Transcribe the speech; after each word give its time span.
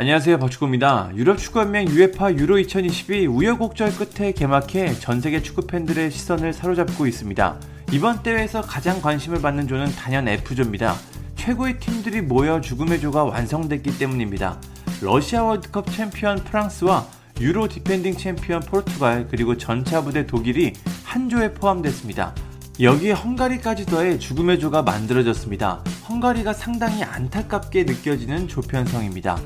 안녕하세요 0.00 0.38
박축구입니다. 0.38 1.10
유럽 1.16 1.38
축구연맹 1.38 1.88
UEFA 1.88 2.36
유로 2.36 2.60
2020이 2.60 3.26
우여곡절 3.26 3.90
끝에 3.96 4.30
개막해 4.30 4.94
전 5.00 5.20
세계 5.20 5.42
축구 5.42 5.66
팬들의 5.66 6.12
시선을 6.12 6.52
사로잡고 6.52 7.04
있습니다. 7.08 7.60
이번 7.90 8.22
대회에서 8.22 8.60
가장 8.60 9.02
관심을 9.02 9.42
받는 9.42 9.66
조는 9.66 9.86
단연 9.96 10.28
F조입니다. 10.28 10.94
최고의 11.34 11.80
팀들이 11.80 12.20
모여 12.20 12.60
죽음의 12.60 13.00
조가 13.00 13.24
완성됐기 13.24 13.98
때문입니다. 13.98 14.60
러시아 15.02 15.42
월드컵 15.42 15.90
챔피언 15.90 16.44
프랑스와 16.44 17.04
유로 17.40 17.66
디펜딩 17.66 18.18
챔피언 18.18 18.60
포르투갈 18.60 19.26
그리고 19.28 19.56
전차 19.56 20.04
부대 20.04 20.28
독일이 20.28 20.74
한 21.02 21.28
조에 21.28 21.54
포함됐습니다. 21.54 22.36
여기에 22.80 23.14
헝가리까지 23.14 23.86
더해 23.86 24.20
죽음의 24.20 24.60
조가 24.60 24.82
만들어졌습니다. 24.82 25.82
헝가리가 26.08 26.52
상당히 26.52 27.02
안타깝게 27.02 27.82
느껴지는 27.82 28.46
조편성입니다. 28.46 29.40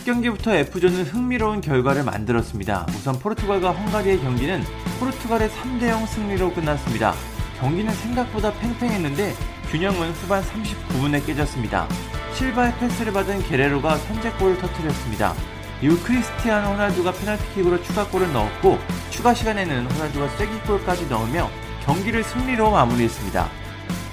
첫 0.00 0.04
경기부터 0.04 0.54
F조는 0.54 1.04
흥미로운 1.04 1.60
결과를 1.60 2.04
만들었습니다. 2.04 2.86
우선 2.90 3.18
포르투갈과 3.18 3.72
헝가리의 3.72 4.20
경기는 4.20 4.62
포르투갈의 4.98 5.50
3대0 5.50 6.06
승리로 6.06 6.54
끝났습니다. 6.54 7.12
경기는 7.58 7.92
생각보다 7.92 8.50
팽팽했는데 8.54 9.34
균형은 9.70 10.12
후반 10.12 10.42
39분에 10.42 11.26
깨졌습니다. 11.26 11.86
실바의 12.34 12.78
패스를 12.78 13.12
받은 13.12 13.42
게레로가 13.42 13.98
선제골을 13.98 14.58
터뜨렸습니다. 14.58 15.34
이후 15.82 15.98
크리스티아노 16.02 16.70
호날두가 16.70 17.12
페널티킥으로 17.12 17.82
추가골을 17.82 18.32
넣었고 18.32 18.78
추가 19.10 19.34
시간에는 19.34 19.84
호날두가 19.84 20.28
쐐기골까지 20.36 21.08
넣으며 21.08 21.50
경기를 21.84 22.24
승리로 22.24 22.70
마무리했습니다. 22.70 23.59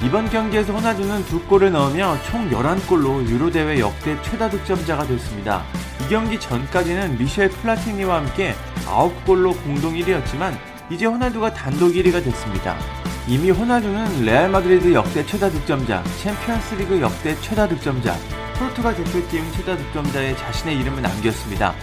이번 0.03 0.29
경기에서 0.29 0.73
호날두는 0.73 1.25
두 1.25 1.41
골을 1.45 1.71
넣으며 1.71 2.17
총 2.29 2.49
11골로 2.49 3.27
유로대회 3.27 3.79
역대 3.79 4.21
최다 4.21 4.49
득점자가 4.49 5.07
됐습니다. 5.07 5.63
이 6.05 6.09
경기 6.09 6.39
전까지는 6.39 7.17
미셸 7.17 7.49
플라티니와 7.49 8.17
함께 8.17 8.55
9골로 8.85 9.61
공동 9.63 9.95
1위였지만 9.95 10.57
이제 10.89 11.05
호날두가 11.05 11.53
단독 11.53 11.89
1위가 11.89 12.23
됐습니다. 12.23 12.77
이미 13.27 13.51
호날두는 13.51 14.23
레알 14.23 14.49
마드리드 14.49 14.93
역대 14.93 15.25
최다 15.25 15.49
득점자, 15.49 16.03
챔피언스리그 16.21 17.01
역대 17.01 17.35
최다 17.41 17.67
득점자, 17.67 18.15
포르투갈 18.57 18.95
대표팀 18.95 19.51
최다 19.51 19.75
득점자에 19.75 20.35
자신의 20.37 20.77
이름을 20.79 21.01
남겼습니다. 21.01 21.73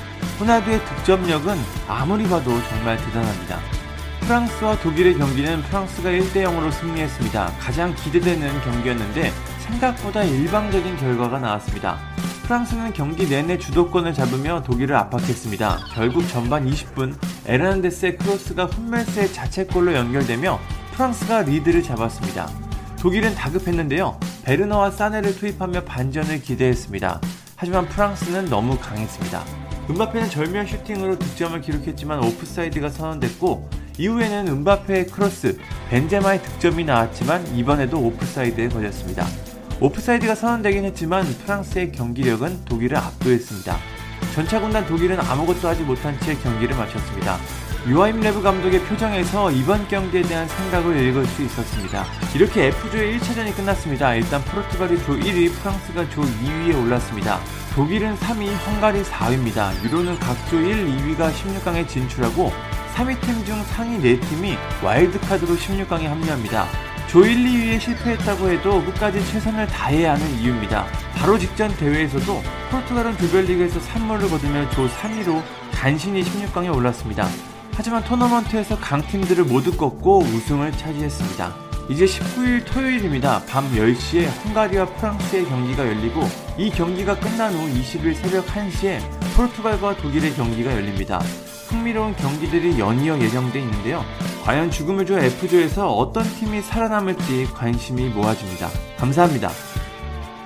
호날두의 0.41 0.81
득점력은 0.85 1.57
아무리 1.87 2.27
봐도 2.29 2.51
정말 2.71 2.97
대단합니다. 2.97 3.84
프랑스와 4.25 4.79
독일의 4.79 5.19
경기는 5.19 5.61
프랑스가 5.65 6.09
1대 6.09 6.45
0으로 6.45 6.73
승리했습니다. 6.73 7.53
가장 7.61 7.95
기대되는 7.95 8.61
경기였는데 8.63 9.31
생각보다 9.59 10.25
일방적인 10.25 10.97
결과가 10.97 11.39
나왔습니다. 11.39 11.99
프랑스는 12.45 12.95
경기 12.95 13.29
내내 13.29 13.59
주도권을 13.59 14.15
잡으며 14.15 14.63
독일을 14.63 14.97
압박했습니다. 14.97 15.89
결국 15.93 16.27
전반 16.29 16.67
20분 16.67 17.15
에르난데스의 17.45 18.17
크로스가 18.17 18.65
훈멜스의 18.65 19.31
자책골로 19.35 19.93
연결되며 19.93 20.59
프랑스가 20.93 21.43
리드를 21.43 21.83
잡았습니다. 21.83 22.49
독일은 22.99 23.35
다급했는데요. 23.35 24.19
베르너와 24.45 24.91
사네를 24.91 25.37
투입하며 25.37 25.85
반전을 25.85 26.41
기대했습니다. 26.41 27.21
하지만 27.57 27.87
프랑스는 27.89 28.47
너무 28.47 28.79
강했습니다. 28.79 29.45
음바페는 29.91 30.31
절묘한 30.31 30.67
슈팅으로 30.67 31.19
득점을 31.19 31.61
기록했지만 31.61 32.25
오프사이드가 32.25 32.89
선언됐고 32.89 33.84
이후에는 33.99 34.49
음바페의 34.49 35.07
크로스, 35.07 35.59
벤제마의 35.91 36.43
득점이 36.43 36.85
나왔지만 36.85 37.47
이번에도 37.55 37.99
오프사이드에 37.99 38.69
걸렸습니다. 38.69 39.27
오프사이드가 39.81 40.35
선언되긴 40.35 40.85
했지만 40.85 41.25
프랑스의 41.25 41.93
경기력은 41.93 42.65
독일을 42.65 42.97
압도했습니다. 42.97 43.77
전차군단 44.35 44.87
독일은 44.87 45.21
아무것도 45.21 45.69
하지 45.69 45.83
못한 45.83 46.19
채 46.21 46.35
경기를 46.35 46.77
마쳤습니다. 46.77 47.39
요아힘 47.87 48.21
뢰브 48.21 48.41
감독의 48.41 48.81
표정에서 48.85 49.53
이번 49.53 49.87
경기에 49.89 50.23
대한 50.23 50.49
생각을 50.49 50.97
읽을 50.97 51.27
수 51.27 51.43
있었습니다. 51.43 52.05
이렇게 52.35 52.69
F조의 52.69 53.19
1차전이 53.19 53.55
끝났습니다. 53.55 54.15
일단 54.15 54.43
포르투갈이 54.43 54.99
조 55.05 55.13
1위, 55.13 55.53
프랑스가 55.53 56.09
조 56.09 56.23
2위에 56.23 56.83
올랐습니다. 56.83 57.41
독일은 57.75 58.17
3위, 58.17 58.49
헝가리 58.67 59.03
4위입니다. 59.03 59.85
유로는 59.85 60.19
각 60.19 60.35
조 60.49 60.59
1, 60.59 60.87
2위가 60.87 61.31
16강에 61.33 61.87
진출하고 61.87 62.53
3위 62.95 63.21
팀 63.21 63.45
중 63.45 63.61
상위 63.65 63.99
4팀이 63.99 64.57
와일드카드로 64.83 65.57
16강에 65.57 66.05
합류합니다. 66.05 66.67
조 67.09 67.25
1, 67.25 67.37
2위에 67.37 67.81
실패했다고 67.81 68.49
해도 68.51 68.85
끝까지 68.85 69.25
최선을 69.27 69.67
다해야 69.67 70.13
하는 70.15 70.39
이유입니다. 70.39 70.87
바로 71.17 71.39
직전 71.39 71.75
대회에서도 71.77 72.43
포르투갈은 72.71 73.19
조별리그에서 73.19 73.81
3무를 73.81 74.31
거두며 74.31 74.71
조 74.71 74.89
3위로 74.89 75.43
간신히 75.73 76.23
16강에 76.23 76.75
올랐습니다. 76.75 77.29
하지만 77.75 78.05
토너먼트에서 78.05 78.79
강팀들을 78.79 79.45
모두 79.45 79.77
꺾고 79.77 80.21
우승을 80.21 80.71
차지했습니다. 80.73 81.55
이제 81.91 82.05
19일 82.07 82.65
토요일입니다. 82.65 83.43
밤 83.47 83.71
10시에 83.73 84.29
헝가리와 84.47 84.87
프랑스의 84.87 85.45
경기가 85.47 85.87
열리고 85.87 86.23
이 86.57 86.71
경기가 86.71 87.19
끝난 87.19 87.53
후 87.53 87.69
20일 87.81 88.15
새벽 88.15 88.47
1시에 88.47 89.01
포르투갈과 89.37 89.97
독일의 89.97 90.35
경기가 90.35 90.73
열립니다. 90.73 91.21
흥미로운 91.75 92.15
경기들이 92.15 92.79
연이어 92.79 93.19
예정돼 93.19 93.59
있는데요. 93.61 94.05
과연 94.45 94.71
죽음을 94.71 95.07
줘 95.07 95.19
F조에서 95.19 95.93
어떤 95.93 96.23
팀이 96.23 96.63
살아남을지 96.63 97.47
관심이 97.53 98.09
모아집니다. 98.11 98.69
감사합니다. 98.97 99.51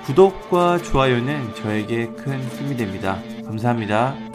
구독과 0.05 0.79
좋아요는 0.79 1.53
저에게 1.55 2.07
큰 2.07 2.41
힘이 2.49 2.75
됩니다. 2.75 3.19
감사합니다. 3.45 4.28